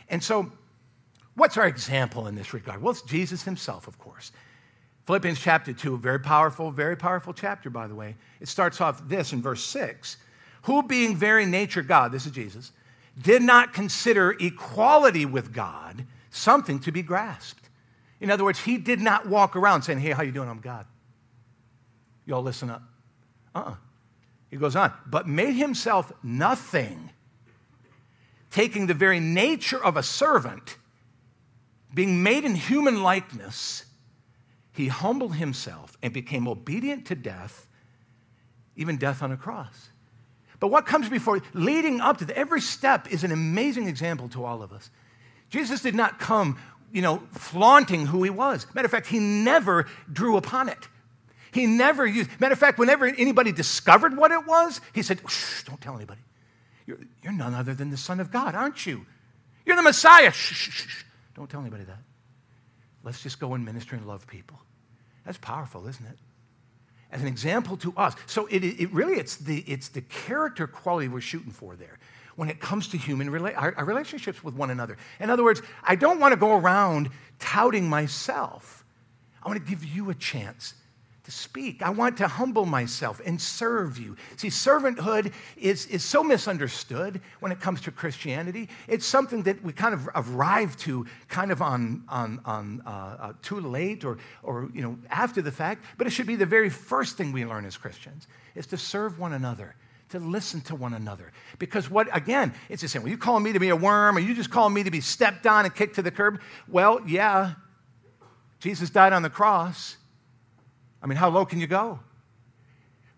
[0.08, 0.50] And so,
[1.34, 2.82] what's our example in this regard?
[2.82, 4.32] Well, it's Jesus himself, of course.
[5.06, 8.14] Philippians chapter 2, very powerful, very powerful chapter, by the way.
[8.40, 10.16] It starts off this in verse 6
[10.62, 12.72] Who being very nature God, this is Jesus,
[13.20, 17.68] did not consider equality with God something to be grasped.
[18.20, 20.48] In other words, he did not walk around saying, Hey, how you doing?
[20.48, 20.86] I'm God.
[22.24, 22.82] Y'all listen up.
[23.54, 23.74] Uh-uh.
[24.52, 27.10] He goes on, but made himself nothing,
[28.52, 30.76] taking the very nature of a servant,
[31.92, 33.86] being made in human likeness
[34.72, 37.66] he humbled himself and became obedient to death,
[38.76, 39.90] even death on a cross.
[40.60, 44.44] But what comes before, leading up to the, every step is an amazing example to
[44.44, 44.90] all of us.
[45.50, 46.58] Jesus did not come,
[46.92, 48.66] you know, flaunting who he was.
[48.74, 50.88] Matter of fact, he never drew upon it.
[51.52, 55.64] He never used, matter of fact, whenever anybody discovered what it was, he said, shh,
[55.64, 56.20] don't tell anybody.
[56.86, 59.06] You're, you're none other than the Son of God, aren't you?
[59.66, 60.32] You're the Messiah.
[60.32, 61.04] Shh, shh, shh.
[61.34, 61.98] Don't tell anybody that.
[63.04, 64.58] Let's just go and minister and love people.
[65.26, 66.18] That's powerful, isn't it?
[67.10, 68.14] As an example to us.
[68.26, 71.98] So it, it really, it's the, it's the character quality we're shooting for there
[72.36, 74.96] when it comes to human rela- our, our relationships with one another.
[75.20, 78.84] In other words, I don't want to go around touting myself.
[79.42, 80.74] I want to give you a chance
[81.24, 81.82] to speak.
[81.82, 84.16] I want to humble myself and serve you.
[84.36, 88.68] See, servanthood is, is so misunderstood when it comes to Christianity.
[88.88, 93.32] It's something that we kind of arrive to kind of on, on, on uh, uh,
[93.40, 96.68] too late or, or you know, after the fact, but it should be the very
[96.68, 99.76] first thing we learn as Christians is to serve one another
[100.10, 101.32] to listen to one another.
[101.58, 103.02] Because what, again, it's the same.
[103.02, 105.00] Well, you calling me to be a worm, or you just calling me to be
[105.00, 106.38] stepped on and kicked to the curb?
[106.68, 107.54] Well, yeah,
[108.60, 109.96] Jesus died on the cross.
[111.02, 111.98] I mean, how low can you go?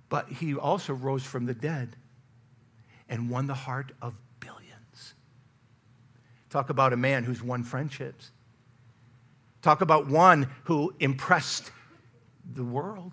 [0.09, 1.97] But he also rose from the dead
[3.09, 5.15] and won the heart of billions.
[6.51, 8.31] Talk about a man who's won friendships.
[9.61, 11.71] Talk about one who impressed
[12.55, 13.13] the world.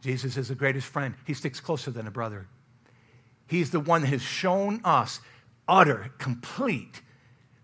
[0.00, 1.14] Jesus is the greatest friend.
[1.26, 2.46] He sticks closer than a brother.
[3.46, 5.20] He's the one that has shown us
[5.68, 7.02] utter, complete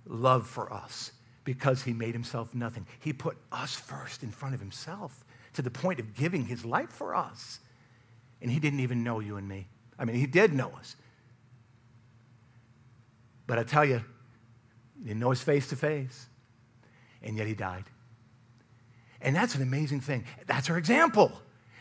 [0.07, 1.13] love for us
[1.45, 2.87] because he made himself nothing.
[3.01, 6.91] He put us first in front of himself to the point of giving his life
[6.91, 7.61] for us.
[8.41, 9.67] And he didn't even know you and me.
[9.99, 10.97] I mean, he did know us.
[13.47, 14.03] But I tell you,
[14.99, 16.27] he didn't know us face to face.
[17.23, 17.85] And yet he died.
[19.21, 20.25] And that's an amazing thing.
[20.47, 21.33] That's our example.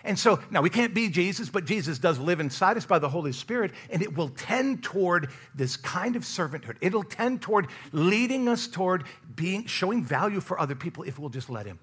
[0.04, 3.10] And so now we can't be Jesus, but Jesus does live inside us by the
[3.10, 6.78] Holy Spirit, and it will tend toward this kind of servanthood.
[6.82, 9.04] It'll tend toward leading us toward
[9.36, 11.80] being showing value for other people if we'll just let him.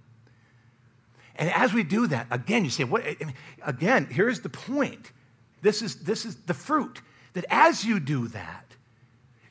[1.39, 3.05] And as we do that, again, you say, what?
[3.63, 5.13] Again, here's the point.
[5.63, 7.01] This is, this is the fruit
[7.35, 8.65] that as you do that,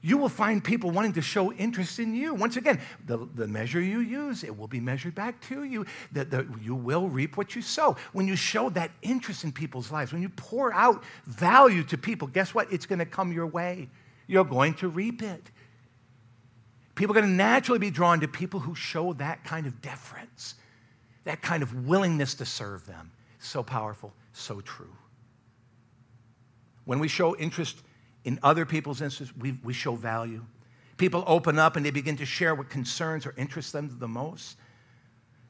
[0.01, 2.33] you will find people wanting to show interest in you.
[2.33, 5.85] Once again, the, the measure you use, it will be measured back to you.
[6.11, 7.95] That you will reap what you sow.
[8.13, 12.27] When you show that interest in people's lives, when you pour out value to people,
[12.27, 12.71] guess what?
[12.71, 13.89] It's going to come your way.
[14.27, 15.49] You're going to reap it.
[16.95, 20.55] People are going to naturally be drawn to people who show that kind of deference
[21.27, 23.11] that kind of willingness to serve them.
[23.39, 24.93] So powerful, so true.
[26.85, 27.83] When we show interest
[28.23, 30.45] in other people's interests, we, we show value.
[30.95, 34.57] People open up and they begin to share what concerns or interests them the most.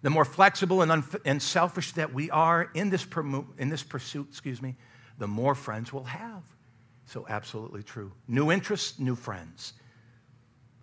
[0.01, 3.83] The more flexible and, unf- and selfish that we are in this, promo- in this
[3.83, 4.75] pursuit, excuse me,
[5.19, 6.43] the more friends we'll have.
[7.05, 8.11] So, absolutely true.
[8.27, 9.73] New interests, new friends.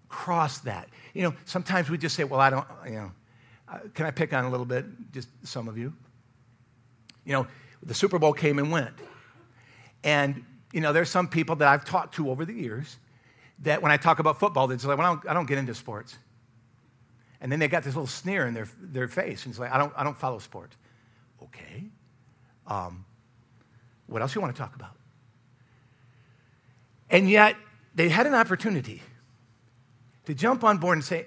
[0.08, 0.88] Cross that.
[1.14, 3.12] You know, sometimes we just say, well, I don't, you know,
[3.68, 5.92] uh, can I pick on a little bit, just some of you?
[7.24, 7.46] You know,
[7.82, 8.94] the Super Bowl came and went.
[10.02, 12.98] And, you know, there's some people that I've talked to over the years
[13.60, 15.58] that when I talk about football, they're just like, well, I don't, I don't get
[15.58, 16.16] into sports.
[17.40, 19.44] And then they got this little sneer in their, their face.
[19.44, 20.76] And it's like, I don't, I don't follow sports.
[21.42, 21.84] Okay.
[22.66, 23.04] Um,
[24.06, 24.92] what else you want to talk about?
[27.10, 27.56] And yet,
[27.94, 29.02] they had an opportunity
[30.26, 31.26] to jump on board and say,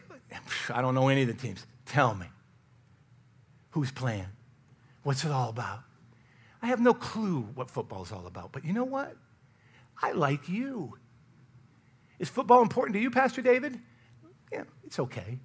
[0.73, 1.65] I don't know any of the teams.
[1.88, 2.28] Tell me.
[3.71, 4.28] Who's playing?
[5.04, 5.80] What's it all about?
[6.62, 9.15] I have no clue what football is all about, but you know what?
[10.02, 10.97] I like you.
[12.19, 13.80] Is football important to you, Pastor David?
[14.52, 15.39] Yeah, it's okay.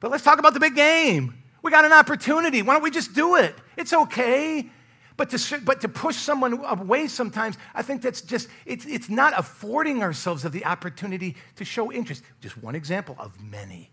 [0.00, 1.34] But let's talk about the big game.
[1.62, 2.60] We got an opportunity.
[2.62, 3.54] Why don't we just do it?
[3.76, 4.68] It's okay.
[5.16, 9.32] But to, but to push someone away sometimes, I think that's just, it's, it's not
[9.38, 12.24] affording ourselves of the opportunity to show interest.
[12.40, 13.91] Just one example of many.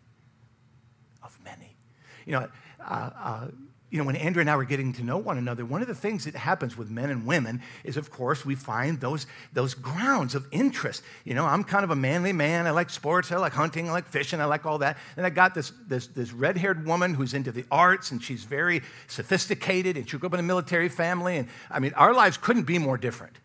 [2.26, 2.48] You know,
[2.86, 3.48] uh, uh,
[3.92, 5.96] you know, when Andrea and I were getting to know one another, one of the
[5.96, 10.36] things that happens with men and women is, of course, we find those, those grounds
[10.36, 11.02] of interest.
[11.24, 12.68] You know, I'm kind of a manly man.
[12.68, 13.32] I like sports.
[13.32, 13.90] I like hunting.
[13.90, 14.40] I like fishing.
[14.40, 14.98] I like all that.
[15.18, 18.44] And I got this, this, this red haired woman who's into the arts and she's
[18.44, 21.38] very sophisticated and she grew up in a military family.
[21.38, 23.38] And I mean, our lives couldn't be more different.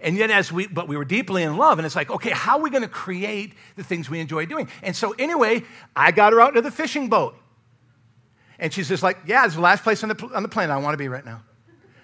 [0.00, 2.58] And yet, as we, but we were deeply in love, and it's like, okay, how
[2.58, 4.68] are we going to create the things we enjoy doing?
[4.82, 5.62] And so, anyway,
[5.96, 7.34] I got her out into the fishing boat.
[8.58, 10.78] And she's just like, yeah, it's the last place on the, on the planet I
[10.78, 11.42] want to be right now.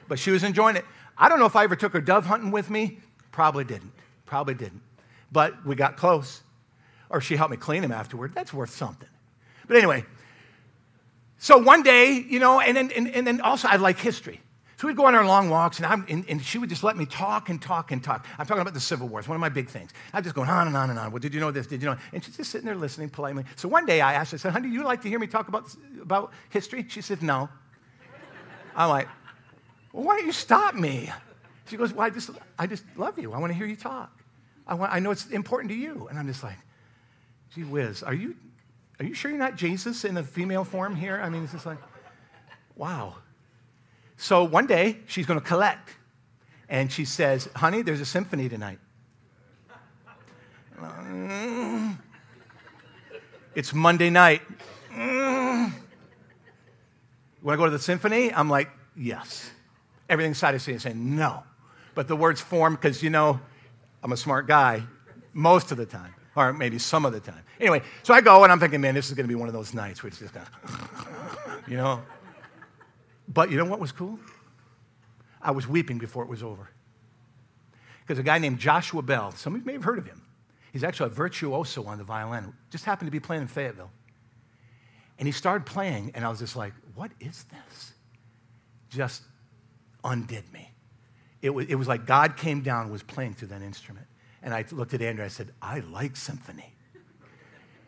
[0.09, 0.85] But she was enjoying it.
[1.17, 2.99] I don't know if I ever took her dove hunting with me.
[3.31, 3.93] Probably didn't.
[4.27, 4.83] Probably didn't.
[5.31, 6.43] But we got close.
[7.09, 8.35] Or she helped me clean them afterward.
[8.35, 9.09] That's worth something.
[9.67, 10.05] But anyway,
[11.39, 14.41] so one day, you know, and then, and, and then also I like history.
[14.81, 17.05] So we'd go on our long walks, and, and, and, she would just let me
[17.05, 18.25] talk and talk and talk.
[18.39, 19.21] I'm talking about the Civil War.
[19.21, 19.91] It's one of my big things.
[20.15, 21.13] I'm just going on and on and on.
[21.13, 21.67] Well, did you know this?
[21.67, 21.99] Did you know?
[22.15, 23.45] And she's just sitting there listening politely.
[23.57, 25.27] So one day I asked her, I said, honey, do you like to hear me
[25.27, 25.65] talk about,
[26.01, 26.87] about history?
[26.89, 27.51] She said, no.
[28.75, 29.07] I'm like,
[29.93, 31.13] well, why don't you stop me?
[31.67, 33.35] She goes, well, I just, I just love you.
[33.35, 34.19] I want to hear you talk.
[34.67, 36.07] I, want, I know it's important to you.
[36.09, 36.57] And I'm just like,
[37.55, 38.35] gee whiz, are you,
[38.99, 41.21] are you sure you're not Jesus in the female form here?
[41.23, 41.81] I mean, it's just like,
[42.77, 43.17] wow.
[44.21, 45.97] So one day, she's going to collect.
[46.69, 48.79] And she says, Honey, there's a symphony tonight.
[53.53, 54.43] It's Monday night.
[54.97, 55.73] Want
[57.45, 58.33] to go to the symphony?
[58.33, 59.51] I'm like, Yes.
[60.09, 61.43] Everything inside of me is saying no.
[61.95, 63.41] But the words form because, you know,
[64.05, 64.85] I'm a smart guy
[65.33, 67.43] most of the time, or maybe some of the time.
[67.59, 69.55] Anyway, so I go and I'm thinking, man, this is going to be one of
[69.55, 72.03] those nights where it's just going to, you know.
[73.33, 74.19] But you know what was cool?
[75.41, 76.69] I was weeping before it was over.
[78.03, 80.23] Because a guy named Joshua Bell, some of you may have heard of him.
[80.73, 83.91] He's actually a virtuoso on the violin, just happened to be playing in Fayetteville.
[85.19, 87.93] And he started playing, and I was just like, what is this?
[88.89, 89.23] Just
[90.03, 90.71] undid me.
[91.43, 94.07] It was, it was like God came down was playing through that instrument.
[94.43, 96.75] And I looked at Andrew, I said, I like symphony.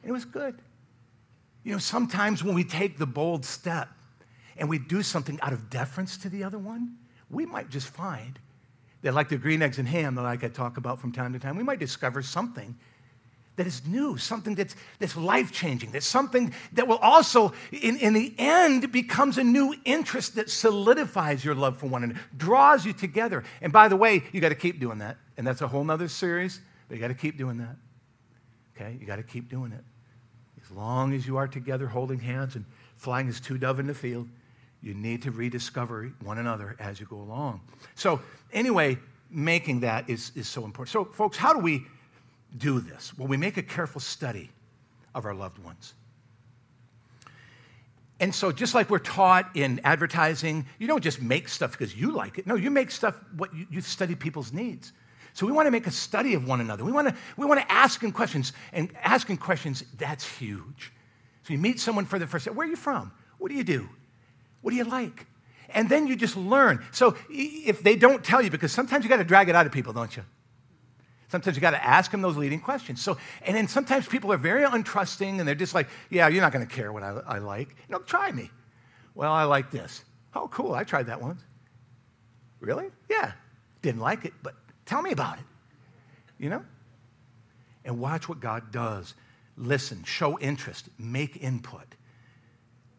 [0.02, 0.57] And it was good.
[1.64, 3.88] You know, sometimes when we take the bold step,
[4.57, 6.97] and we do something out of deference to the other one,
[7.31, 8.38] we might just find
[9.03, 11.38] that, like the green eggs and ham that like I talk about from time to
[11.38, 12.77] time, we might discover something
[13.57, 18.15] that is new, something that's, that's life changing, that's something that will also, in, in
[18.15, 22.93] the end, becomes a new interest that solidifies your love for one another, draws you
[22.93, 23.45] together.
[23.61, 25.19] And by the way, you got to keep doing that.
[25.37, 27.77] And that's a whole nother series, but you got to keep doing that.
[28.75, 28.97] Okay?
[28.99, 29.85] You got to keep doing it.
[30.65, 32.65] As long as you are together holding hands and
[32.97, 34.29] flying as two dove in the field,
[34.83, 37.61] you need to rediscover one another as you go along.
[37.95, 38.21] So,
[38.53, 38.99] anyway,
[39.31, 40.92] making that is, is so important.
[40.92, 41.87] So, folks, how do we
[42.59, 43.16] do this?
[43.16, 44.51] Well, we make a careful study
[45.14, 45.95] of our loved ones.
[48.18, 52.12] And so, just like we're taught in advertising, you don't just make stuff because you
[52.12, 52.47] like it.
[52.47, 54.92] No, you make stuff what you, you study people's needs.
[55.35, 56.85] So we want to make a study of one another.
[56.85, 58.53] We want to, we want to ask them questions.
[58.73, 60.92] And asking questions, that's huge.
[61.45, 62.55] So you meet someone for the first time.
[62.55, 63.12] Where are you from?
[63.38, 63.88] What do you do?
[64.62, 65.27] What do you like?
[65.75, 66.85] And then you just learn.
[66.92, 69.72] So if they don't tell you, because sometimes you got to drag it out of
[69.72, 70.25] people, don't you?
[71.29, 73.01] Sometimes you got to ask them those leading questions.
[73.01, 76.53] So, and then sometimes people are very untrusting and they're just like, yeah, you're not
[76.53, 77.75] going to care what I, I like.
[77.88, 78.51] know, try me.
[79.14, 80.05] Well, I like this.
[80.35, 80.75] Oh, cool.
[80.75, 81.40] I tried that once.
[82.61, 82.90] Really?
[83.09, 83.33] Yeah.
[83.81, 85.44] Didn't like it, but tell me about it.
[86.38, 86.64] You know?
[87.85, 89.14] And watch what God does.
[89.57, 91.94] Listen, show interest, make input.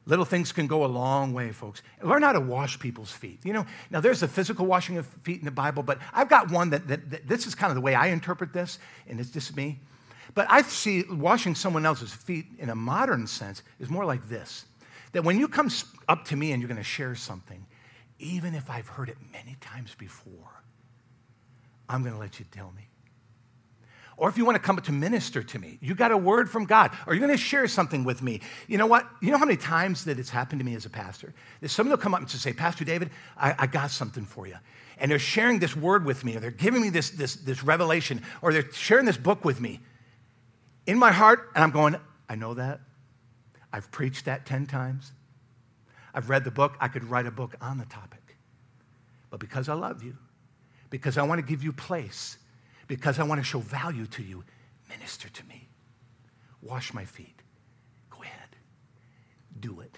[0.06, 1.82] Little things can go a long way, folks.
[2.02, 3.40] Learn how to wash people's feet.
[3.46, 6.52] You know, now there's a physical washing of feet in the Bible, but I've got
[6.52, 9.30] one that, that, that this is kind of the way I interpret this, and it's
[9.30, 9.80] just me.
[10.36, 14.66] But I see washing someone else's feet in a modern sense is more like this
[15.14, 15.70] that when you come
[16.10, 17.64] up to me and you're going to share something,
[18.18, 20.64] even if I've heard it many times before,
[21.88, 22.88] I'm going to let you tell me.
[24.18, 26.50] Or if you want to come up to minister to me, you got a word
[26.50, 28.42] from God, or you're going to share something with me.
[28.68, 29.08] You know what?
[29.22, 31.34] You know how many times that it's happened to me as a pastor?
[31.66, 34.56] Someone will come up and say, Pastor David, I, I got something for you.
[35.00, 38.22] And they're sharing this word with me, or they're giving me this, this, this revelation,
[38.42, 39.80] or they're sharing this book with me.
[40.86, 41.96] In my heart, and I'm going,
[42.30, 42.82] I know that.
[43.72, 45.12] I've preached that 10 times.
[46.14, 46.76] I've read the book.
[46.80, 48.38] I could write a book on the topic.
[49.32, 50.16] But because I love you,
[50.92, 52.38] because I want to give you place,
[52.88, 54.44] because I want to show value to you.
[54.90, 55.70] Minister to me.
[56.62, 57.42] Wash my feet.
[58.10, 58.56] Go ahead.
[59.60, 59.98] Do it.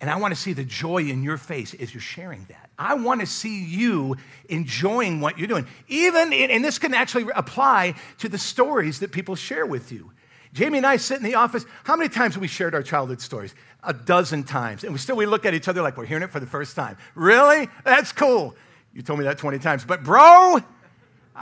[0.00, 2.70] And I want to see the joy in your face as you're sharing that.
[2.76, 4.16] I want to see you
[4.48, 5.66] enjoying what you're doing.
[5.86, 10.10] Even, in, and this can actually apply to the stories that people share with you.
[10.52, 11.64] Jamie and I sit in the office.
[11.84, 13.54] How many times have we shared our childhood stories?
[13.84, 14.82] A dozen times.
[14.82, 16.74] And we still we look at each other like we're hearing it for the first
[16.74, 16.96] time.
[17.14, 17.68] Really?
[17.84, 18.56] That's cool.
[18.92, 19.84] You told me that 20 times.
[19.84, 20.58] But bro,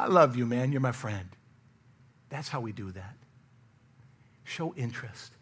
[0.00, 0.72] I love you, man.
[0.72, 1.28] You're my friend.
[2.30, 3.16] That's how we do that.
[4.44, 5.32] Show interest,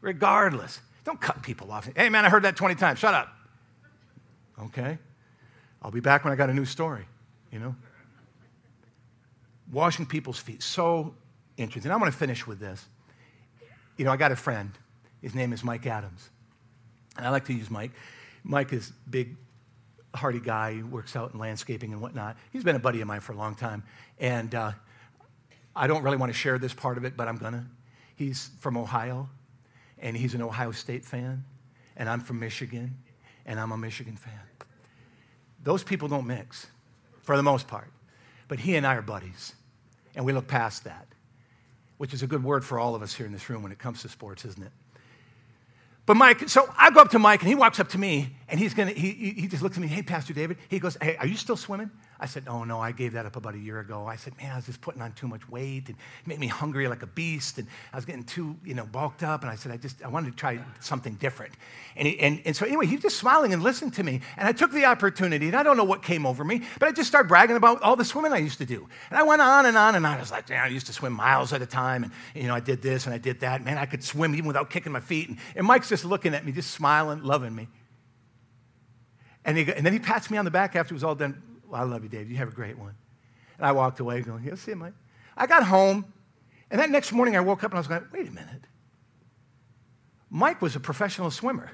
[0.00, 0.80] regardless.
[1.04, 1.88] Don't cut people off.
[1.96, 3.00] Hey, man, I heard that 20 times.
[3.00, 3.28] Shut up.
[4.62, 4.98] Okay?
[5.82, 7.06] I'll be back when I got a new story,
[7.50, 7.74] you know?
[9.72, 10.62] Washing people's feet.
[10.62, 11.14] So
[11.56, 11.90] interesting.
[11.90, 12.86] I'm going to finish with this.
[13.96, 14.70] You know, I got a friend.
[15.22, 16.30] His name is Mike Adams.
[17.16, 17.90] And I like to use Mike.
[18.44, 19.36] Mike is big,
[20.14, 20.74] hardy guy.
[20.74, 22.36] He works out in landscaping and whatnot.
[22.52, 23.82] He's been a buddy of mine for a long time.
[24.18, 24.72] And uh,
[25.74, 27.64] I don't really want to share this part of it, but I'm going to.
[28.16, 29.28] He's from Ohio,
[29.98, 31.44] and he's an Ohio State fan.
[31.96, 32.96] And I'm from Michigan,
[33.46, 34.32] and I'm a Michigan fan.
[35.62, 36.66] Those people don't mix
[37.22, 37.90] for the most part.
[38.48, 39.54] But he and I are buddies,
[40.14, 41.06] and we look past that,
[41.96, 43.78] which is a good word for all of us here in this room when it
[43.78, 44.72] comes to sports, isn't it?
[46.06, 48.60] But Mike, so I go up to Mike and he walks up to me and
[48.60, 50.58] he's gonna, he, he just looks at me, hey, Pastor David.
[50.68, 51.90] He goes, hey, are you still swimming?
[52.20, 54.06] I said, oh, no, I gave that up about a year ago.
[54.06, 56.46] I said, man, I was just putting on too much weight and it made me
[56.46, 59.42] hungry like a beast and I was getting too, you know, bulked up.
[59.42, 61.54] And I said, I just, I wanted to try something different.
[61.96, 64.20] And, he, and, and so anyway, he's just smiling and listening to me.
[64.36, 66.92] And I took the opportunity and I don't know what came over me, but I
[66.92, 68.86] just started bragging about all the swimming I used to do.
[69.10, 70.16] And I went on and on and on.
[70.16, 72.54] I was like, man, I used to swim miles at a time and, you know,
[72.54, 73.64] I did this and I did that.
[73.64, 75.30] Man, I could swim even without kicking my feet.
[75.30, 77.68] And, and Mike's just looking at me, just smiling, loving me.
[79.44, 81.42] And, and then he pats me on the back after it was all done.
[81.68, 82.30] Well, I love you, Dave.
[82.30, 82.94] You have a great one.
[83.58, 84.94] And I walked away going, Yeah, see you, Mike.
[85.36, 86.04] I got home,
[86.70, 88.62] and that next morning I woke up and I was going, Wait a minute.
[90.30, 91.70] Mike was a professional swimmer.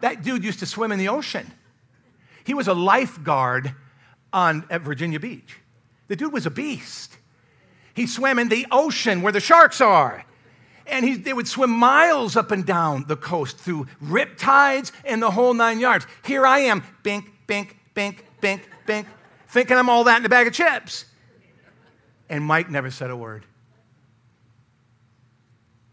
[0.00, 1.50] that dude used to swim in the ocean.
[2.44, 3.74] He was a lifeguard
[4.32, 5.56] on, at Virginia Beach.
[6.08, 7.16] The dude was a beast.
[7.94, 10.24] He swam in the ocean where the sharks are
[10.86, 15.22] and he, they would swim miles up and down the coast through rip tides and
[15.22, 16.06] the whole nine yards.
[16.24, 19.06] Here I am, bink, bink, bink, bink, bink,
[19.48, 21.06] thinking I'm all that in a bag of chips.
[22.28, 23.44] And Mike never said a word.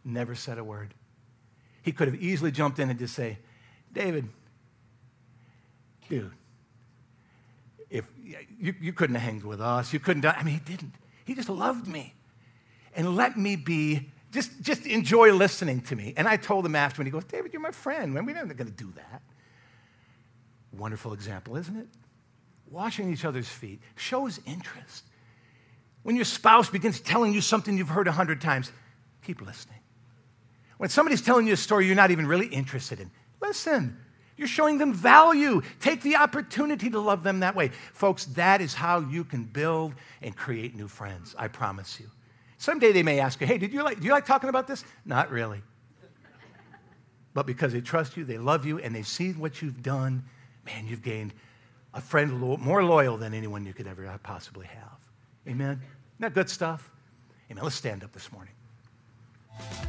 [0.05, 0.93] Never said a word.
[1.81, 3.37] He could have easily jumped in and just say,
[3.93, 4.27] David,
[6.09, 6.31] dude,
[7.89, 8.07] if
[8.59, 10.25] you, you couldn't have hanged with us, you couldn't.
[10.25, 10.93] I mean, he didn't.
[11.25, 12.13] He just loved me
[12.95, 16.13] and let me be just, just enjoy listening to me.
[16.15, 18.13] And I told him after, and he goes, David, you're my friend.
[18.13, 19.21] We're not going to do that.
[20.71, 21.87] Wonderful example, isn't it?
[22.69, 25.05] Washing each other's feet shows interest.
[26.03, 28.71] When your spouse begins telling you something you've heard a hundred times,
[29.23, 29.79] keep listening.
[30.77, 33.11] When somebody's telling you a story you're not even really interested in,
[33.41, 33.97] listen.
[34.37, 35.61] You're showing them value.
[35.81, 37.71] Take the opportunity to love them that way.
[37.91, 41.35] Folks, that is how you can build and create new friends.
[41.37, 42.09] I promise you.
[42.59, 44.83] Someday they may ask you, hey, did you like, do you like talking about this?
[45.05, 45.61] Not really.
[47.33, 50.23] But because they trust you, they love you, and they see what you've done,
[50.65, 51.33] man, you've gained
[51.93, 54.97] a friend more loyal than anyone you could ever possibly have.
[55.47, 55.79] Amen?
[55.79, 56.91] Isn't that good stuff?
[57.49, 57.63] Amen.
[57.63, 58.53] Let's stand up this morning.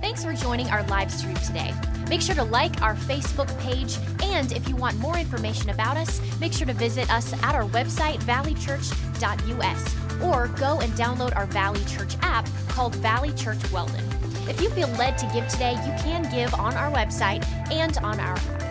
[0.00, 1.74] Thanks for joining our live stream today.
[2.08, 6.20] Make sure to like our Facebook page, and if you want more information about us,
[6.38, 11.84] make sure to visit us at our website, valleychurch.us, or go and download our Valley
[11.84, 14.04] Church app called Valley Church Weldon.
[14.48, 18.18] If you feel led to give today, you can give on our website and on
[18.20, 18.69] our app.